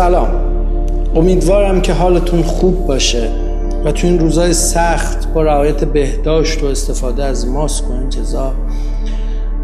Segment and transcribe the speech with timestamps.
[0.00, 0.28] سلام.
[1.14, 3.28] امیدوارم که حالتون خوب باشه
[3.84, 8.54] و تو این روزای سخت با رعایت بهداشت و استفاده از ماسک و انتظار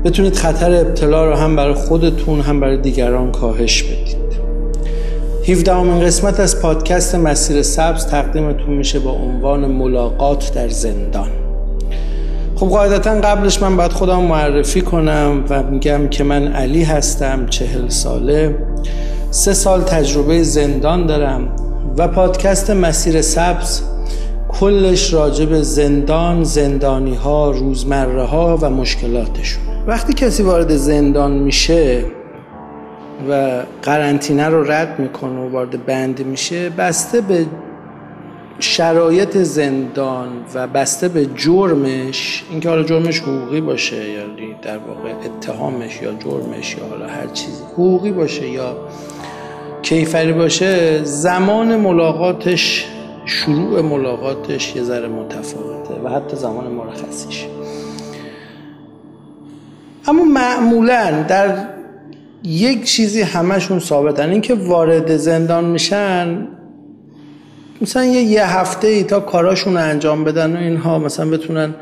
[0.05, 4.17] بتونید خطر ابتلا رو هم برای خودتون هم برای دیگران کاهش بدید.
[5.49, 11.29] 17 همین قسمت از پادکست مسیر سبز تقدیمتون میشه با عنوان ملاقات در زندان.
[12.57, 17.89] خب قاعدتا قبلش من باید خودم معرفی کنم و میگم که من علی هستم چهل
[17.89, 18.55] ساله.
[19.31, 21.57] سه سال تجربه زندان دارم
[21.99, 23.83] و پادکست مسیر سبز
[24.49, 29.63] کلش راجع به زندان، زندانی ها، روزمره ها و مشکلاتشون.
[29.87, 32.05] وقتی کسی وارد زندان میشه
[33.31, 37.47] و قرنطینه رو رد می‌کنه و وارد بند میشه بسته به
[38.59, 44.23] شرایط زندان و بسته به جرمش اینکه حالا جرمش حقوقی باشه یا
[44.63, 48.77] در واقع اتهامش یا جرمش یا حالا هر چیزی حقوقی باشه یا
[49.89, 52.87] کیفری باشه زمان ملاقاتش
[53.27, 57.47] شروع ملاقاتش یه ذره متفاوته و حتی زمان مرخصیش.
[60.09, 61.57] اما معمولا در
[62.45, 66.49] یک چیزی همشون ثابتن اینکه وارد زندان میشن
[67.81, 71.75] مثلا یه, یه هفته ای تا کاراشون انجام بدن و اینها مثلا بتونن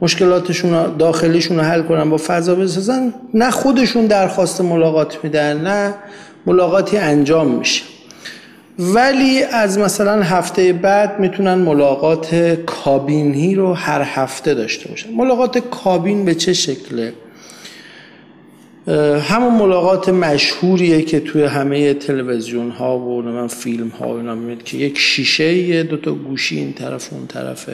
[0.00, 5.94] مشکلاتشون داخلیشون رو حل کنن با فضا بسازن نه خودشون درخواست ملاقات میدن نه
[6.48, 7.82] ملاقاتی انجام میشه.
[8.78, 12.34] ولی از مثلا هفته بعد می‌تونن ملاقات
[12.66, 15.10] کابینی رو هر هفته داشته باشن.
[15.12, 17.12] ملاقات کابین به چه شکله؟
[19.28, 24.76] همون ملاقات مشهوریه که توی همه تلویزیون ها و من فیلم ها اینا می‌بینید که
[24.76, 27.68] یک شیشه دو تا گوشی این طرف اون طرف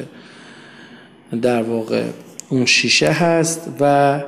[1.42, 2.02] در واقع
[2.48, 4.20] اون شیشه هست و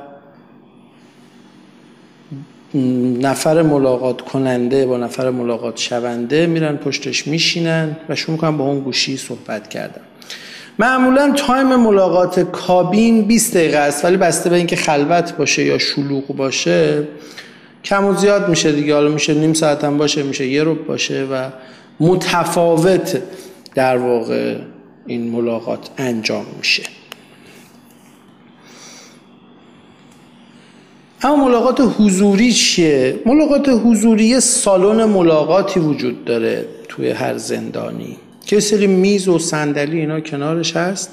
[3.21, 8.79] نفر ملاقات کننده با نفر ملاقات شونده میرن پشتش میشینن و شروع می‌کنن با اون
[8.79, 10.01] گوشی صحبت کردن.
[10.79, 16.27] معمولا تایم ملاقات کابین 20 دقیقه است ولی بسته به اینکه خلوت باشه یا شلوغ
[16.27, 17.07] باشه
[17.83, 18.93] کم و زیاد میشه دیگه.
[18.93, 21.49] حالا میشه نیم ساعت هم باشه میشه یه روب باشه و
[21.99, 23.21] متفاوت
[23.75, 24.55] در واقع
[25.07, 26.83] این ملاقات انجام میشه.
[31.21, 38.17] اما ملاقات حضوری چیه؟ ملاقات حضوری سالن ملاقاتی وجود داره توی هر زندانی.
[38.45, 41.11] که سری میز و صندلی اینا کنارش هست.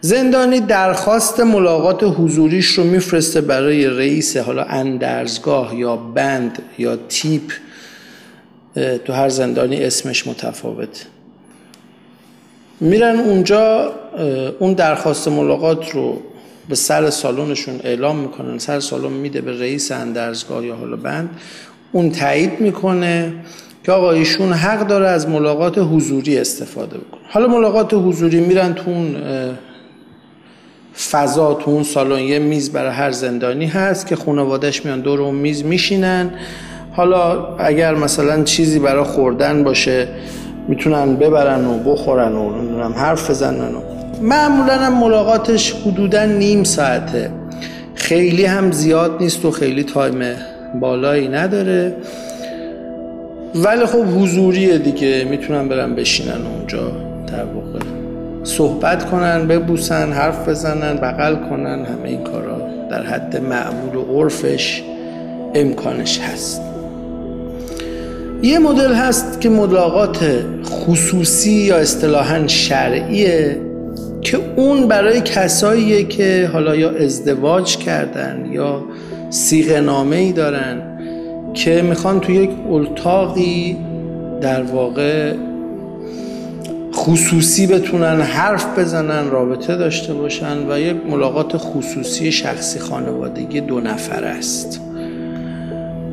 [0.00, 7.52] زندانی درخواست ملاقات حضوریش رو میفرسته برای رئیس حالا اندرزگاه یا بند یا تیپ.
[9.04, 11.06] تو هر زندانی اسمش متفاوت.
[12.80, 13.92] میرن اونجا
[14.58, 16.22] اون درخواست ملاقات رو
[16.68, 18.58] به سر سالنشون اعلام می‌کنن.
[18.58, 21.30] سر سالن میده به رئیس اندرزگاه یا حالا بند.
[21.92, 23.34] اون تایید می‌کنه
[23.84, 27.20] که آقا ایشون حق داره از ملاقات حضوری استفاده بکنه.
[27.28, 29.16] حالا ملاقات حضوری میرن تو اون
[31.10, 32.18] فضا تو اون سالن.
[32.18, 36.30] یه میز برای هر زندانی هست که خانوادش میان دور اون میز میشینن.
[36.92, 40.08] حالا اگر مثلا چیزی برای خوردن باشه
[40.68, 43.80] می‌تونن ببرن و بخورن و حرف بزنن و
[44.22, 47.30] معمولا ملاقاتش حدودا نیم ساعته.
[47.94, 50.22] خیلی هم زیاد نیست و خیلی تایم
[50.80, 51.96] بالایی نداره.
[53.54, 56.92] ولی خب حضوریه دیگه می‌تونن برن بشینن اونجا
[57.26, 57.78] در واقع.
[58.44, 64.82] صحبت کنن ببوسن حرف بزنن بغل کنن همه این کارا در حد معمول و عرفش
[65.54, 66.62] امکانش هست.
[68.42, 70.18] یه مدل هست که ملاقات
[70.64, 73.71] خصوصی یا اصطلاحا شرعیه.
[74.22, 78.84] که اون برای کساییه که حالا یا ازدواج کردن یا
[79.30, 80.82] سیغ نامه ای دارن
[81.54, 83.76] که می‌خوان تو یک اتاقی
[84.40, 85.32] در واقع
[86.94, 94.24] خصوصی بتونن حرف بزنن رابطه داشته باشن و یک ملاقات خصوصی شخصی خانوادگی دو نفر
[94.24, 94.80] است.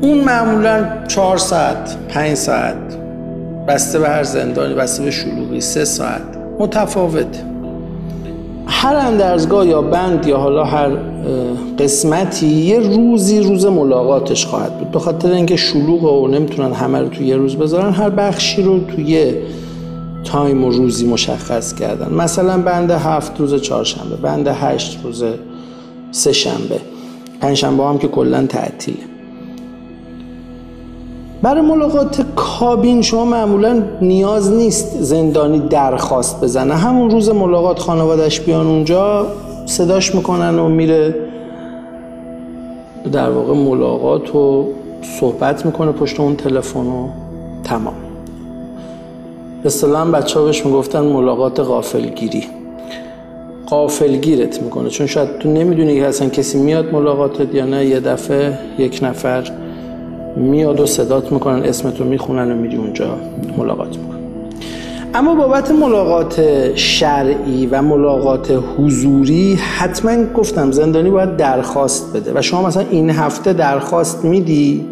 [0.00, 2.76] اون معمولا چهار ساعت پنج ساعت
[3.68, 6.22] بسته به هر زندانی بسته به شلوغی سه ساعت
[6.58, 7.49] متفاوت.
[8.66, 10.90] هر اندرزگاه یا بند یا حالا هر
[11.78, 14.90] قسمتی یه روزی روز ملاقاتش خواهد بود.
[14.90, 18.80] به خاطر اینکه شلوغ و نمی‌تونن همه رو توی یه روز بذارن هر بخشی رو
[18.80, 19.34] توی
[20.24, 22.14] تایم و روزی مشخص کردن.
[22.14, 25.24] مثلا بند هفت روز چهارشنبه بند هشت روز
[26.10, 26.80] سه شنبه
[27.40, 29.09] پنجشنبه هم که کلا تعطیله.
[31.42, 36.74] برای ملاقات کابین شما معمولا نیاز نیست زندانی درخواست بزنه.
[36.74, 39.26] همون روز ملاقات خانوادش بیان اونجا
[39.66, 41.14] صداش می‌کنن و میره
[43.12, 44.66] در واقع ملاقات و
[45.20, 47.08] صحبت می‌کنه پشت اون تلفن و
[47.64, 47.94] تمام.
[49.62, 49.70] به
[50.12, 52.44] بچه ها بهش می‌گفتن ملاقات غافلگیری.
[53.66, 58.58] قافلگیرت می‌کنه چون شاید تو نمی‌دونی که اصلا کسی میاد ملاقاتت یا نه یه دفعه
[58.78, 59.69] یک نفر
[60.36, 63.16] میاد و صدات می‌کنن اسمتو می‌خونن و میری اونجا
[63.58, 64.20] ملاقات می‌کنن.
[65.14, 66.42] اما بابت ملاقات
[66.74, 73.52] شرعی و ملاقات حضوری حتما گفتم زندانی باید درخواست بده و شما مثلا این هفته
[73.52, 74.86] درخواست میدی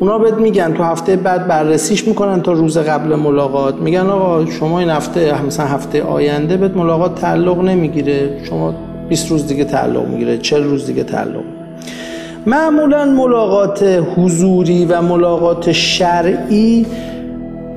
[0.00, 3.74] اونا بهت میگن تو هفته بعد بررسیش می‌کنن تا روز قبل ملاقات.
[3.74, 8.74] میگن آقا شما این هفته مثلا هفته آینده بهت ملاقات تعلق نمی‌گیره شما
[9.08, 11.53] 20 روز دیگه تعلق می‌گیره 40 روز دیگه تعلق
[12.46, 13.82] معمولا ملاقات
[14.16, 16.86] حضوری و ملاقات شرعی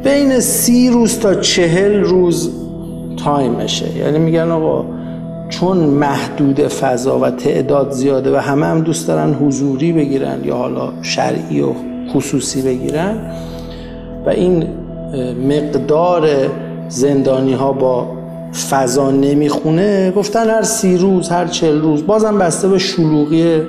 [0.03, 2.51] بین سی روز تا چهل روز
[3.23, 3.97] تایمشه.
[3.97, 4.85] یعنی میگن آقا
[5.49, 10.89] چون محدود فضا و تعداد زیاده و همه هم دوست دارن حضوری بگیرن یا حالا
[11.01, 11.69] شرعی و
[12.13, 13.31] خصوصی بگیرن
[14.25, 14.67] و این
[15.47, 16.29] مقدار
[16.89, 18.07] زندانی ها با
[18.69, 23.61] فضا نمی‌خونه گفتن هر سی روز هر چل روز بازم بسته به شلوغی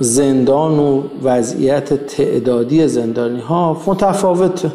[0.00, 4.72] زندان و وضعیت تعدادی زندانی ها متفاوته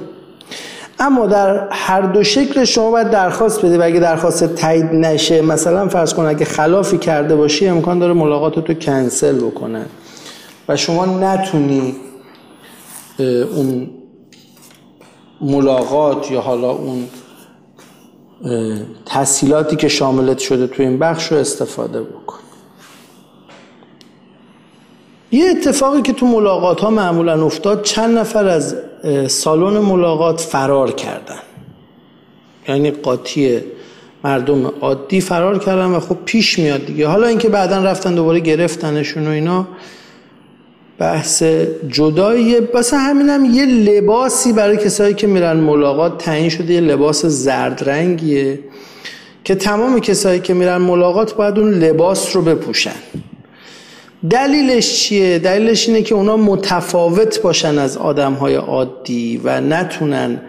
[0.99, 5.87] اما در هر دو شکل شما باید درخواست بده و اگه درخواست تایید نشه مثلا
[5.87, 9.85] فرض کن اگه خلافی کرده باشی امکان داره ملاقات رو کنسل بکنن
[10.69, 11.95] و شما نتونی
[13.55, 13.89] اون
[15.41, 17.07] ملاقات یا حالا اون
[19.05, 22.39] تحصیلاتی که شاملت شده تو این بخش رو استفاده بکن
[25.31, 28.75] یه اتفاقی که تو ملاقات ها معمولا افتاد چند نفر از
[29.27, 31.39] سالن ملاقات فرار کردن.
[32.67, 33.59] یعنی قاطی
[34.23, 37.07] مردم عادی فرار کردن و خب پیش میاد دیگه.
[37.07, 39.67] حالا اینکه بعدا رفتن دوباره گرفتنشون و اینا
[40.99, 41.43] بحث
[41.87, 47.89] جداییه بس همینم یه لباسی برای کسایی که میرن ملاقات تعیین شده یه لباس زرد
[47.89, 48.59] رنگیه
[49.43, 52.95] که تمام کسایی که میرن ملاقات باید اون لباس رو بپوشن.
[54.29, 60.41] دلیلش چیه؟ دلیلش اینه که اونا متفاوت باشن از آدم های عادی و نتونن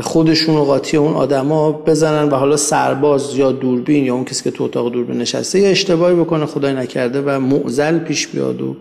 [0.00, 4.50] خودشون و قاطی اون آدما بزنن و حالا سرباز یا دوربین یا اون کسی که
[4.50, 8.76] تو اتاق دوربین نشسته یه اشتباهی بکنه خدای نکرده و معزل پیش بیاد و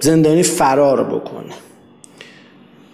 [0.00, 1.54] زندانی فرار بکنه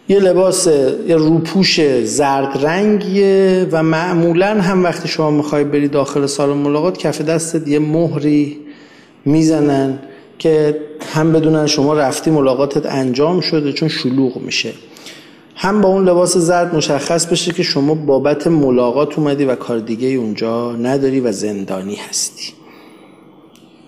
[0.09, 0.67] یه لباس
[1.09, 7.21] یه روپوش زرد رنگیه و معمولا هم وقتی شما می‌خوای بری داخل سالن ملاقات کف
[7.21, 8.64] دستت یه مهری
[9.25, 9.99] می‌زنن
[10.39, 10.81] که
[11.15, 14.73] هم بدونن شما رفتی ملاقاتت انجام شده چون شلوغ میشه.
[15.57, 20.09] هم با اون لباس زرد مشخص بشه که شما بابت ملاقات اومدی و کار دیگه
[20.09, 22.53] اونجا نداری و زندانی هستی.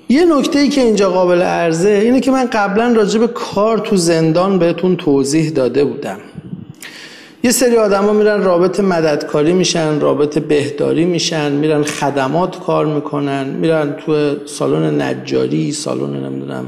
[0.08, 3.96] یه نکته ای که اینجا قابل عرضه اینه که من قبلا راجع به کار تو
[3.96, 6.18] زندان بهتون توضیح داده بودم.
[7.46, 13.96] یه سری آدما میرن رابط مددکاری میشن رابط بهداری میشن میرن خدمات کار می‌کنن میرن
[14.06, 16.66] تو سالن نجاری سالن نمی‌دونم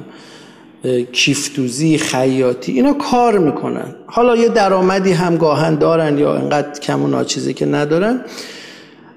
[1.13, 3.95] کیفتوزی خیاطی اینا کار می‌کنن.
[4.07, 8.21] حالا یه درآمدی هم گاهن دارن یا انقدر کم و ناچیزی که ندارن.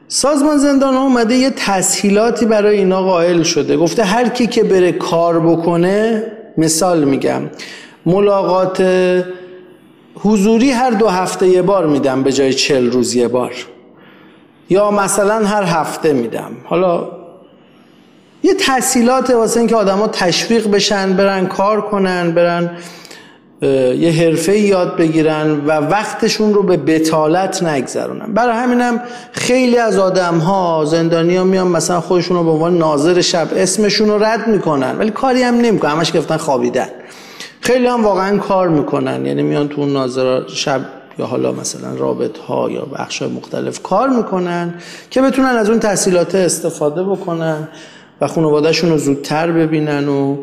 [0.08, 3.78] سازمان زندان ها اومده یه تسهیلاتی برای اینا قائل شده.
[3.78, 6.24] گفته هر کی که بره کار بکنه
[6.58, 7.42] مثال میگم
[8.06, 8.84] ملاقات
[10.16, 13.52] حضوری هر دو هفته یه بار میدم به جای چل روز یه بار.
[14.70, 16.52] یا مثلا هر هفته میدم.
[16.66, 17.08] حالا
[18.44, 22.78] یه تحصیلات واسه اینکه آدما تشویق بشن برن کار کنن برن
[23.98, 28.34] یه حرفه یاد بگیرن و وقتشون رو به بتالت نگذرونن.
[28.34, 29.02] برای همینم
[29.32, 34.10] خیلی از آدم ها زندانی ها میان مثلا خودشون رو به عنوان ناظر شب اسمشون
[34.10, 35.92] رو رد می‌کنن ولی کاری هم نمی‌کنن.
[35.92, 36.88] همش گفتن خوابیدن.
[37.62, 39.26] خیلی هم واقعا کار می‌کنن.
[39.26, 40.82] یعنی میان تو اون ناظر شب
[41.20, 44.74] یا حالا مثلا رابط ها یا بخش مختلف کار می‌کنن
[45.10, 47.68] که بتونن از اون تحصیلات استفاده بکنن
[48.22, 50.38] و خانوادهشون رو زودتر ببینن و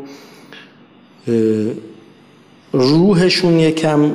[2.73, 4.13] روحشون یکم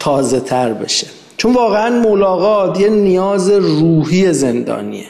[0.00, 1.06] تازه تر بشه.
[1.36, 5.06] چون واقعا ملاقات یه نیاز روحی زندانیه.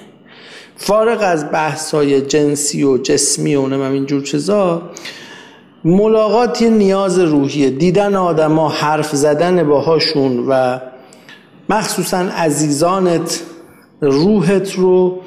[0.76, 4.82] فارغ از بحثای جنسی و جسمی و نمیم اینجور چیزا
[5.84, 7.70] ملاقات یه نیاز روحیه.
[7.70, 10.78] دیدن آدما حرف زدن باهاشون و
[11.68, 13.42] مخصوصا عزیزانت
[14.00, 15.18] روحت رو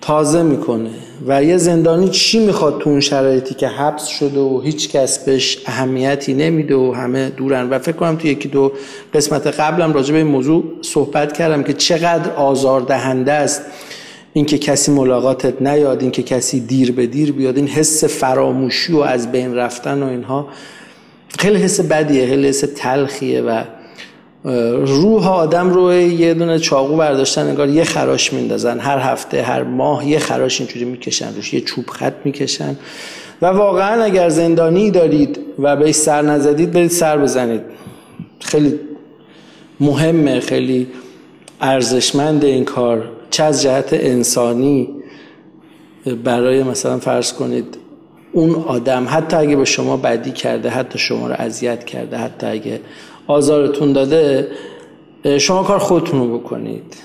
[0.00, 0.90] تازه می‌کنه.
[1.26, 5.58] و یه زندانی چی می‌خواد تو اون شرایطی که حبس شده و هیچ کس بهش
[5.66, 7.70] اهمیتی نمیده و همه دورن.
[7.70, 8.72] و فکر کنم تو یکی دو
[9.14, 13.62] قسمت قبلم راجع به این موضوع صحبت کردم که چقدر آزار دهنده است.
[14.32, 19.32] اینکه کسی ملاقاتت نیاد اینکه کسی دیر به دیر بیاد این حس فراموشی و از
[19.32, 20.48] بین رفتن و اینها
[21.38, 23.62] خیلی حس بدیه خیلی حس تلخیه و
[24.84, 28.78] روح آدم رو یه دونه چاقو برداشتن انگار یه خراش میندازن.
[28.78, 32.76] هر هفته هر ماه یه خراش اینجوری می‌کشن روش یه چوب خط می‌کشن.
[33.42, 37.60] و واقعا اگر زندانی دارید و بهش سر نزدید برید سر بزنید.
[38.40, 38.80] خیلی
[39.80, 40.86] مهمه خیلی
[41.60, 43.04] ارزشمند این کار.
[43.30, 44.88] چه از جهت انسانی
[46.24, 47.76] برای مثلا فرض کنید
[48.32, 52.80] اون آدم حتی اگه به شما بدی کرده حتی شما رو اذیت کرده حتی اگه
[53.26, 54.48] آزارتون داده
[55.38, 56.96] شما کار خودتون رو بکنید.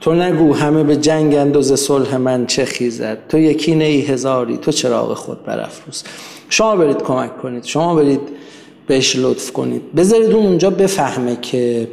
[0.00, 3.18] تو نگو همه به جنگ اندوز صلح من چه خیزد.
[3.28, 6.04] تو یکی ای هزاری تو چراغ خود برافروز.
[6.48, 8.20] شما برید کمک کنید شما برید
[8.86, 9.94] بهش لطف کنید.
[9.94, 11.88] بذارید اون اونجا بفهمه که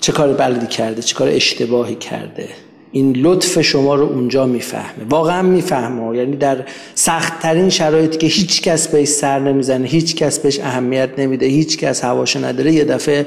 [0.00, 2.48] چه کار بلدی کرده چه کار اشتباهی کرده.
[2.92, 5.04] این لطف شما رو اونجا می‌فهمه.
[5.10, 6.16] واقعا می‌فهمه.
[6.16, 6.64] یعنی در
[6.94, 12.04] سختترین شرایطی که هیچ کس بهش سر نمی‌زنه هیچ کس بهش اهمیت نمیده هیچ کس
[12.04, 13.26] هواش نداره یه دفعه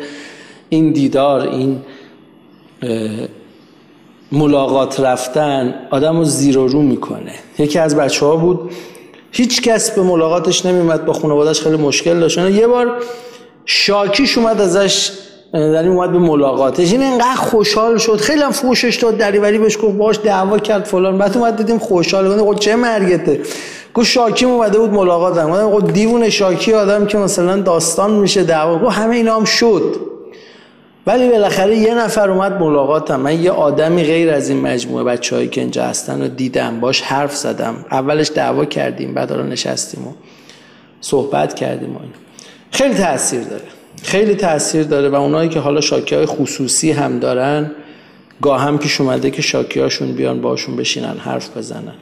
[0.70, 1.82] این دیدار این
[4.32, 7.34] ملاقات رفتن آدم رو زیر و رو می‌کنه.
[7.60, 8.72] یکی از بچه ها بود
[9.32, 12.38] هیچ کس به ملاقاتش نمیمد با خانوادش خیلی مشکل داشت.
[12.38, 13.04] یه بار
[13.66, 15.12] شاکیش اومد ازش
[15.54, 16.92] در این اومد به ملاقاتش.
[16.92, 18.18] این انقدر خوشحال شد.
[18.18, 21.18] خیلی هم فوشش داد دریوری بهش گفت باش دعوا کرد فلان.
[21.18, 22.38] بعد اومد دیدیم خوشحال.
[22.38, 23.42] گفت چه مرگته.
[23.94, 25.70] گفت شاکی اومده بود ملاقات هم.
[25.70, 28.80] گفت دیوون شاکی آدم که مثلا داستان میشه دعوا.
[28.80, 29.96] گفت همه اینا هم شد.
[31.08, 35.62] ولی بالاخره یه نفر اومد ملاقاتم من یه آدمی غیر از این مجموعه بچه‌هایی که
[35.62, 36.80] اینجا هستن رو دیدم.
[36.80, 37.86] باش حرف زدم.
[37.92, 40.12] اولش دعوا کردیم بعد نشستیم و
[41.02, 42.00] صحبت کردیم و
[42.72, 43.81] خیلی تاثیر داره.
[44.04, 47.72] خیلی تاثیر داره و اونایی که حالا شاکی های خصوصی هم دارن
[48.42, 51.94] گاه هم پیش اومده که شاکی هاشون بیان باشون بشینن حرف بزنن.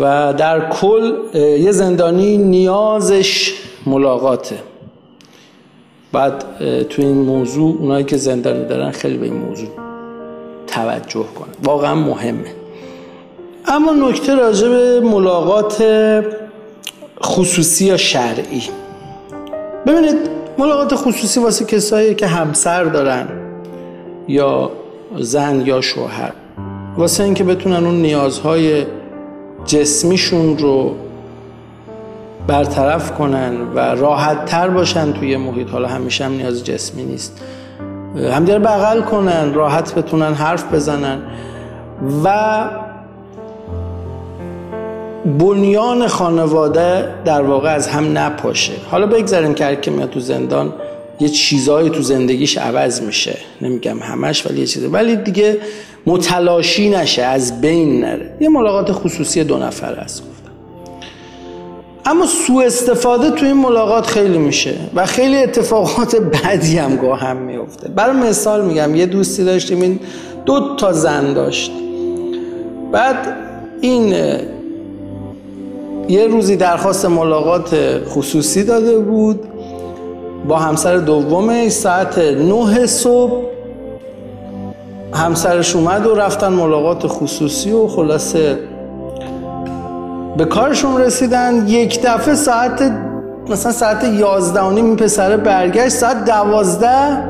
[0.00, 3.54] و در کل یه زندانی نیازش
[3.86, 4.58] ملاقاته.
[6.12, 6.44] بعد
[6.88, 9.68] تو این موضوع اونایی که زندانی دارن خیلی به این موضوع
[10.66, 11.54] توجه کنن.
[11.62, 12.54] واقعا مهمه.
[13.66, 15.84] اما نکته راجع به ملاقات
[17.22, 18.62] خصوصی یا شرعی.
[19.86, 23.28] ببینید ملاقات خصوصی واسه کسایی که همسر دارن
[24.28, 24.70] یا
[25.18, 26.32] زن یا شوهر.
[26.96, 28.86] واسه اینکه بتونن اون نیازهای
[29.64, 30.94] جسمیشون رو
[32.46, 35.70] برطرف کنن و راحت تر باشن توی محیط.
[35.70, 37.40] حالا همیشه هم نیاز جسمی نیست.
[38.16, 41.22] همدیگر بغل کنن راحت بتونن حرف بزنن.
[42.24, 42.60] و
[45.24, 48.72] بنیان خانواده در واقع از هم نپاشه.
[48.90, 50.72] حالا بگذاریم که که میاد تو زندان
[51.20, 53.36] یه چیزایی تو زندگیش عوض میشه.
[53.60, 54.86] نمیگم همش ولی یه چیزی.
[54.86, 55.58] ولی دیگه
[56.06, 58.36] متلاشی نشه از بین نره.
[58.40, 60.50] یه ملاقات خصوصی دو نفر است گفتم
[62.06, 67.36] اما سوء استفاده تو این ملاقات خیلی میشه و خیلی اتفاقات بدی هم گاه هم
[67.36, 67.88] میفته.
[67.88, 70.00] برای مثال میگم یه دوستی داشتیم این
[70.46, 71.72] دو تا زن داشت.
[72.92, 73.36] بعد
[73.80, 74.14] این
[76.10, 77.76] یه روزی درخواست ملاقات
[78.08, 79.40] خصوصی داده بود.
[80.48, 83.32] با همسر دومه ساعت نه صبح
[85.14, 88.58] همسرش اومد و رفتن ملاقات خصوصی و خلاصه
[90.36, 91.68] به کارشون رسیدن.
[91.68, 92.92] یک دفعه ساعت
[93.48, 97.24] مثلا ساعت یازده و نیم پسره برگشت ساعت دوازده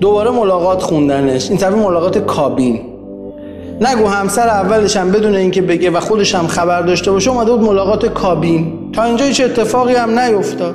[0.00, 1.50] دوباره ملاقات خوندنش.
[1.50, 2.91] این طبیعی ملاقات کابین.
[3.82, 7.60] نگو همسر اولش هم بدون اینکه بگه و خودش هم خبر داشته باشه اومده بود
[7.60, 8.92] ملاقات کابین.
[8.92, 10.74] تا اینجا هیچ اتفاقی هم نیفتاد.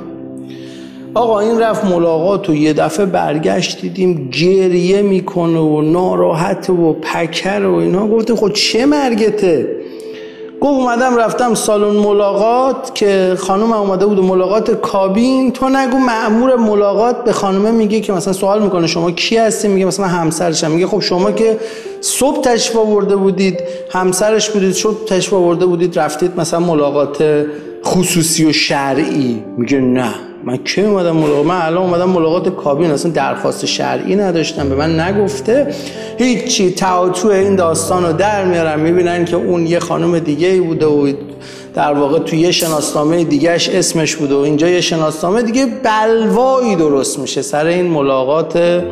[1.14, 7.64] آقا این رفت ملاقات و یه دفعه برگشت دیدیم گریه می‌کنه و ناراحت و پکر
[7.64, 8.08] و اینا.
[8.08, 9.68] گفتیم خود خب چه مرگته؟
[10.60, 15.52] گفت اومدم رفتم سالن ملاقات که خانم اومده بود ملاقات کابین.
[15.52, 19.86] تو نگو معمور ملاقات به خانمه میگه که مثلا سوال می‌کنه شما کی هستی؟ میگه
[19.86, 20.70] مثلا همسرشم.
[20.70, 21.58] میگه خب شما که
[22.00, 23.60] صبح تشریف آورده بودید
[23.90, 27.46] همسرش بودید صبح تشریف آورده بودید رفتید مثلا ملاقات
[27.84, 29.44] خصوصی و شرعی.
[29.56, 30.27] میگه نه.
[30.44, 35.00] من کی اومدم ملاقات؟ من الان اومدم ملاقات کابین اصلا درخواست شرعی نداشتم به من
[35.00, 35.74] نگفته.
[36.18, 41.12] هیچی تعاطو این داستان رو در میارن می‌بینن که اون یه خانم دیگه بوده و
[41.74, 47.18] در واقع توی یه شناسنامه دیگهش اسمش بوده و اینجا یه شناسنامه دیگه بلوایی درست
[47.18, 48.82] میشه سر این ملاقات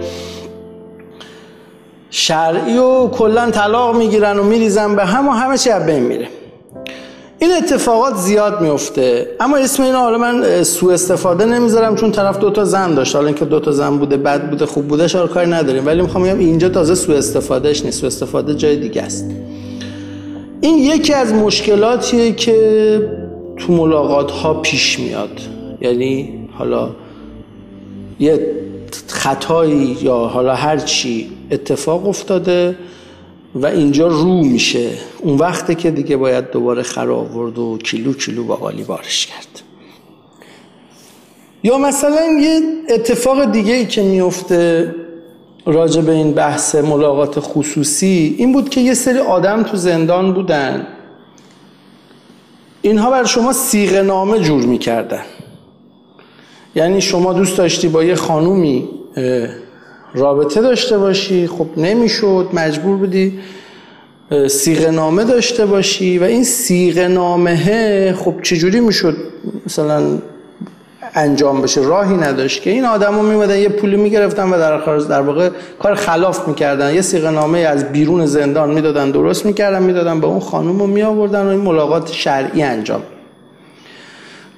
[2.10, 6.28] شرعی و کلا طلاق می‌گیرن و میریزن به هم و همه چی بین میره.
[7.38, 12.64] این اتفاقات زیاد میفته اما اسم اینا حالا من سوء استفاده نمی‌ذارم چون طرف دوتا
[12.64, 13.14] زن داشت.
[13.16, 15.86] حالا اینکه دوتا زن بوده بد بوده خوب بوده شار کاری نداریم.
[15.86, 18.00] ولی می‌خوام بگم اینجا تازه سوء استفادهش نیست.
[18.00, 19.30] سوء استفاده جای دیگه است.
[20.60, 23.10] این یکی از مشکلاتیه که
[23.56, 25.40] تو ملاقات ها پیش میاد.
[25.80, 26.90] یعنی حالا
[28.20, 28.46] یه
[29.08, 32.76] خطایی یا حالا هر چی اتفاق افتاده
[33.56, 34.90] و اینجا رو میشه.
[35.18, 39.62] اون وقته که دیگه باید دوباره خر آورد و کیلو کیلو باقالی بارش کرد.
[41.62, 44.94] یا مثلا یه اتفاق دیگه ای که میفته
[45.66, 50.86] راجع به این بحث ملاقات خصوصی این بود که یه سری آدم تو زندان بودن.
[52.82, 55.24] اینها بر شما سیغ نامه جور می‌کردن.
[56.74, 58.88] یعنی شما دوست داشتی با یه خانومی
[60.16, 63.38] رابطه داشته باشی خب نمی‌شد مجبور بودی
[64.48, 69.16] سیغ نامه داشته باشی و این سیغ نامه خب چجوری می‌شد
[69.66, 70.02] مثلا
[71.14, 75.20] انجام بشه؟ راهی نداشت که این آدما میمدن یه پولی می‌گرفتن و در خارج در
[75.20, 76.94] واقع کار خلاف می‌کردن.
[76.94, 81.46] یه سیغ نامه از بیرون زندان می‌دادن درست می‌کردن می‌دادن به اون خانم رو میآوردن
[81.46, 83.02] و این ملاقات شرعی انجام.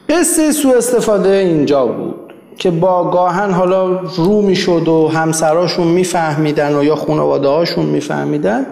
[0.08, 2.27] قصه سو استفاده اینجا بود.
[2.58, 8.66] که با گاهن حالا رو می‌شد و همسراشون میفهمیدن و یا خانواده هاشون میفهمیدن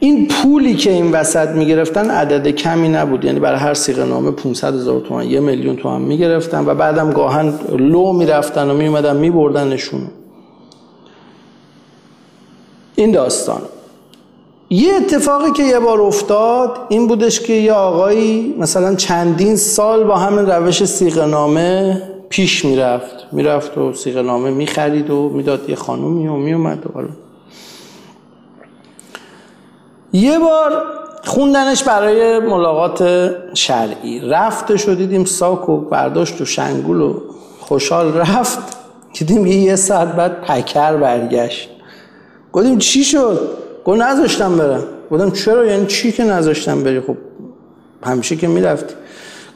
[0.00, 3.24] این پولی که این وسط می‌گرفتن عدد کمی نبود.
[3.24, 7.54] یعنی برای هر سیغه نامه 500 هزار تومان یه میلیون تومان می‌گرفتن و بعدم گاهن
[7.78, 10.00] لو می‌رفتن و میومدن میبردنشون.
[12.96, 13.60] این داستان.
[14.74, 20.16] یه اتفاقی که یه بار افتاد این بودش که یه آقایی مثلا چندین سال با
[20.16, 23.14] همین روش سیغه نامه پیش می‌رفت.
[23.32, 27.08] می‌رفت و سیغه نامه می‌خرید و می‌داد یه خانومی و میومد و حالا.
[30.12, 30.82] یه بار
[31.24, 34.20] خوندنش برای ملاقات شرعی.
[34.20, 37.20] رفت و دیدیم ساک و برداشت و شنگول و
[37.60, 38.58] خوشحال رفت.
[39.12, 41.68] دیدیم یه ساعت بعد پکر برگشت.
[42.52, 44.82] گفتیم چی شد؟ گفت نذاشتم برم.
[45.10, 47.16] گفتم چرا؟ یعنی چی که نذاشتم بری؟ خب
[48.02, 48.94] همیشه که می‌رفتی.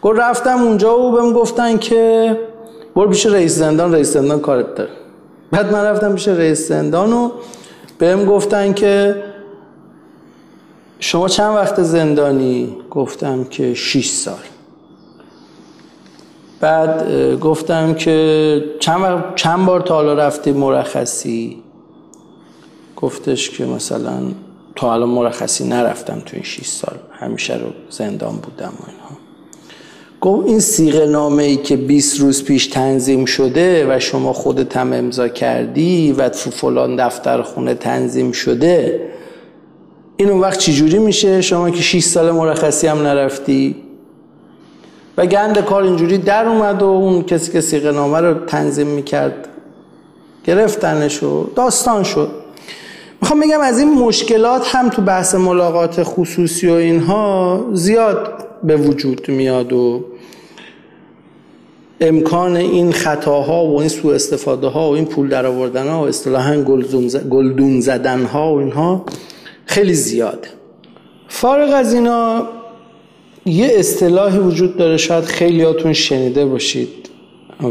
[0.03, 2.37] گفت رفتم اونجا و بهم گفتن که
[2.97, 4.91] برو پیش رئیس زندان رئیس زندان کارت داره.
[5.51, 7.31] بعد من رفتم پیش رئیس زندان و
[7.99, 9.23] بهم گفتن که
[11.01, 14.35] شما چند وقت زندانی؟ گفتم که 6 سال.
[16.61, 17.11] بعد
[17.41, 21.63] گفتم که چند, چند بار تا حالا رفتی مرخصی؟
[23.03, 24.21] گفتش که مثلا
[24.77, 26.97] تا حالا مرخصی نرفتم تو این 6 سال.
[27.13, 29.19] همیشه رو زندان بودم و اینها.
[30.21, 34.93] گفت این سیغه نامه ای که 20 روز پیش تنظیم شده و شما خودت هم
[34.93, 39.01] امضا کردی و تو فلان دفتر خونه تنظیم شده
[40.17, 43.77] این اون وقت چجوری میشه؟ شما که 6 سال مرخصی هم نرفتی.
[45.17, 49.49] و گند کار اینجوری در اومد و اون کسی که سیغه نامه رو تنظیم می‌کرد
[50.45, 52.48] گرفتنش و داستان شد.
[53.29, 59.29] می‌خوام بگم از این مشکلات هم تو بحث ملاقات خصوصی و اینها زیاد به وجود
[59.29, 60.05] میاد و
[62.01, 66.07] امکان این خطاها و این سوء استفاده ها و این پول در آوردن ها و
[66.07, 66.63] اصطلاحا
[67.31, 69.05] گلدون زدن ها و اینها
[69.67, 70.49] خیلی زیاده
[71.29, 72.47] فارغ از اینا
[73.47, 77.09] یه اصطلاحی وجود داره شاید خیلیاتون شنیده باشید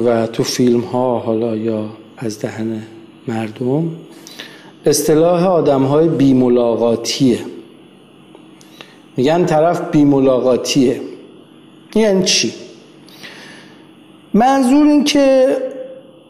[0.06, 1.86] و تو فیلم ها حالا یا
[2.17, 2.84] از دهن
[3.28, 3.91] مردم
[4.89, 7.39] اصطلاح آدم های بیملاقاتیه.
[9.17, 11.02] میگن طرف بیملاقاتیه.
[11.95, 12.54] یعنی چی؟
[14.34, 15.47] منظور این که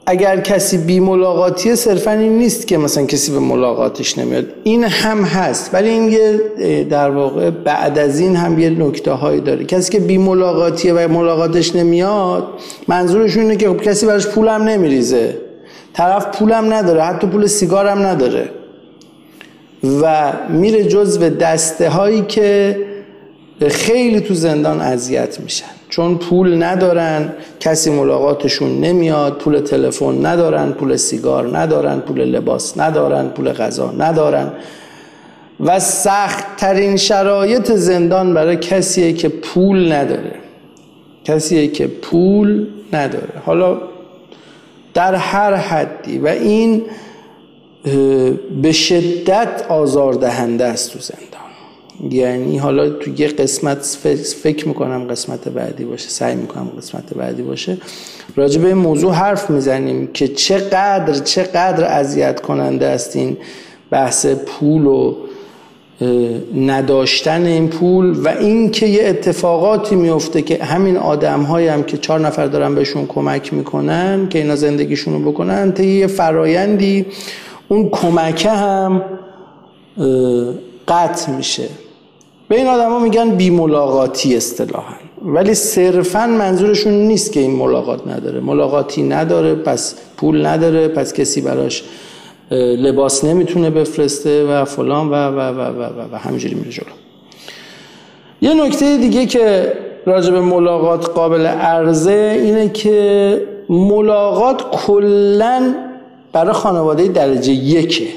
[0.06, 4.46] اگر کسی بی ملاقاتیه صرفا این نیست که مثلا کسی به ملاقاتش نمیاد.
[4.64, 9.42] این هم هست ولی این یه در واقع بعد از این هم یه نکته هایی
[9.42, 9.66] داره.
[9.66, 12.48] کسی که بی ملاقاتیه و ملاقاتش نمیاد
[12.88, 15.47] منظورش اینه که خب کسی براش پولم نمیریزه.
[15.98, 18.50] طرف پولم نداره حتی پول سیگارم نداره.
[20.02, 22.78] و میره جزو دسته هایی که
[23.68, 25.66] خیلی تو زندان اذیت میشن.
[25.90, 33.28] چون پول ندارن کسی ملاقاتشون نمیاد پول تلفن ندارن پول سیگار ندارن پول لباس ندارن
[33.28, 34.52] پول غذا ندارن.
[35.60, 40.36] و سخت ترین شرایط زندان برای کسیه که پول نداره.
[41.24, 43.34] کسیه که پول نداره.
[43.46, 43.78] حالا
[44.98, 46.84] در هر حدی و این
[48.62, 52.12] به شدت آزاردهنده است تو زندان.
[52.12, 53.98] یعنی حالا تو یه قسمت
[54.44, 57.78] فکر می‌کنم قسمت بعدی باشه سعی می‌کنم قسمت بعدی باشه.
[58.36, 63.38] راجع به این موضوع حرف می‌زنیم که چقدر چقدر اذیت کننده است این
[63.90, 65.16] بحث پول و
[66.56, 72.46] نداشتن این پول و اینکه یه اتفاقاتی میفته که همین آدم هم که چهار نفر
[72.46, 77.06] دارن بهشون کمک می‌کنن که اینا زندگیشون رو بکنن تا یه فرایندی
[77.68, 79.02] اون کمکه هم
[80.88, 81.64] قطع میشه.
[82.50, 84.96] به این آدما میگن بی ملاقاتی اصطلاحا.
[85.26, 88.40] ولی صرفا منظورشون نیست که این ملاقات نداره.
[88.40, 91.84] ملاقاتی نداره پس پول نداره پس کسی براش
[92.52, 96.86] لباس نمی‌تونه بفرسته و فلان و و و و, و, و همینجوری میره جلو.
[98.42, 99.74] یه نکته دیگه که
[100.06, 105.76] راجب ملاقات قابل عرضه اینه که ملاقات کلا
[106.34, 108.08] برای خانواده درجه یکه.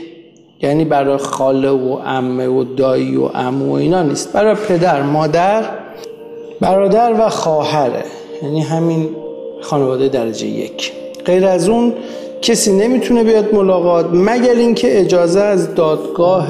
[0.62, 4.32] یعنی برای خاله و عمه و دایی و عمو و اینا نیست.
[4.32, 5.64] برای پدر مادر
[6.60, 8.04] برادر و خواهره.
[8.42, 9.08] یعنی همین
[9.60, 10.92] خانواده درجه یک.
[11.24, 11.94] غیر از اون
[12.42, 16.48] کسی نمی‌تونه بیاد ملاقات مگر اینکه اجازه از دادگاه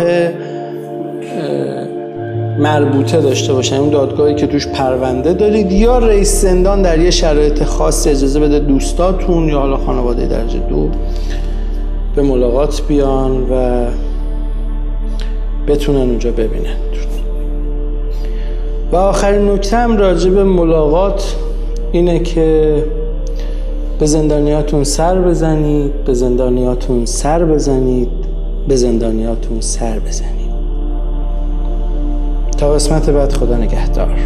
[2.58, 7.64] مربوطه داشته باشن اون دادگاهی که توش پرونده دارید یا رئیس زندان در یه شرایط
[7.64, 10.88] خاص اجازه بده دوستاتون یا حالا خانواده درجه دو
[12.16, 13.86] به ملاقات بیان و
[15.68, 16.76] بتونن اونجا ببینن.
[18.92, 21.36] و آخرین نکته هم راجع به ملاقات
[21.92, 22.84] اینه که
[24.00, 28.08] به زندانیاتون سر بزنید به زندانیاتون سر بزنید
[28.68, 30.50] به زندانیاتون سر بزنید.
[32.58, 34.18] تا قسمت بعد خدا نگهدار.